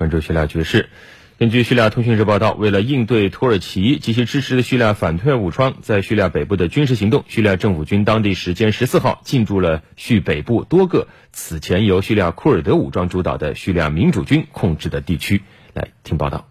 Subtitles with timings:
[0.00, 0.88] 关注叙利亚局势。
[1.38, 15.42] 根据叙利亚通讯社报道，为了应对土耳其及其支持的叙利亚反退武装在叙利亚北部的军事行动，叙利亚政府军当地时间十四号进驻了叙北部多个此前由叙利亚库尔德武装主导的叙利亚民主军控制的地区。
[15.74, 16.48] 来听报道。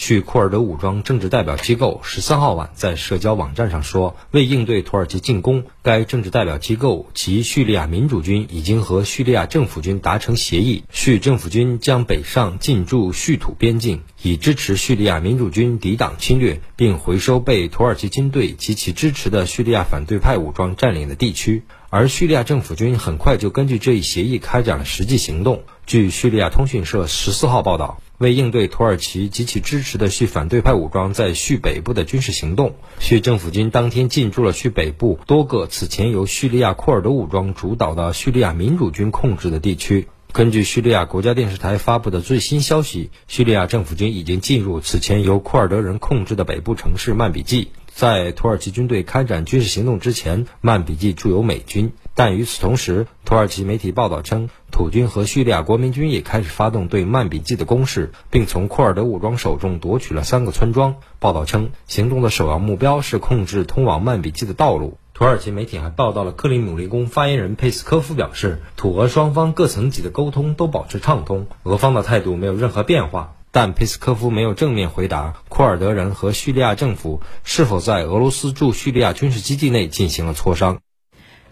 [0.00, 21.62] 叙库尔德武装政治代表机构十三号晚在社交网站上说，为应对土耳其进攻，该政治代表机构及叙利亚民主军已经和叙利亚政府军达成协议，叙政府军将北上进驻叙土边境，以支持叙利亚民主军抵挡侵略，并回收被土耳其军队及其支持的叙利亚反对派武装占领的地区。
[21.90, 25.64] 而叙利亚政府军很快就根据这一协议开展了实际行动。
[25.84, 28.00] 据叙利亚通讯社十四号报道。
[28.20, 40.06] 为应对土耳其及其支持的叙反对派武装在叙北部的军事行动，叙政府军当天进驻了叙北部多个此前由叙利亚库尔德武装主导的叙利亚民主军控制的地区。
[40.32, 47.70] 根据叙利亚国家电视台发布的最新消息，叙利亚政府军已经进入此前由库尔德人控制的北部城市曼比季。
[47.92, 51.92] 在土耳其军队开展军事行动之前，曼比季驻有美军。
[52.14, 60.96] 但与此同时，土耳其媒体报道称，土军和叙利亚国民军也开始发动对曼比季的攻势，并从库尔德武装手中夺取了三个村庄。
[61.18, 64.98] 报道称，行动的首要目标是控制通往曼比季的道路。
[65.12, 73.34] 土耳其媒体还报道了克里姆林宫发言人佩斯科夫表示，土俄双方各层级的沟通都保持畅通，俄方的态度没有任何变化。
[73.52, 80.78] 但佩斯科夫没有正面回答库尔德人和叙利亚政府是否在俄罗斯驻叙利亚军事基地内进行了磋商。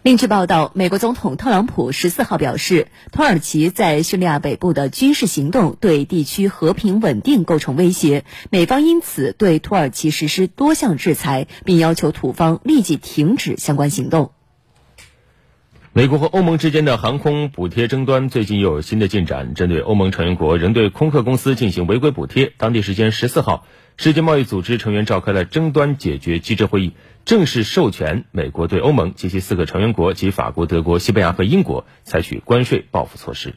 [0.02, 14.30] 另据报道，美国总统特朗普十四号表示，土耳其在叙利亚北部的军事行动对地区和平稳定构成威胁，美方因此对土耳其实施多项制裁，并要求土方立即停止相关行动。
[15.94, 23.66] 美国和欧盟之间的航空补贴争端最近又有新的进展，针对欧盟成员国仍对空客公司进行违规补贴，当地时间十四号。
[23.96, 26.92] 世界贸易组织成员召开了争端解决机制会议，
[27.24, 33.54] 正式授权美国对欧盟及其四个成员国及法国、德国、西班牙和英国采取关税报复措施。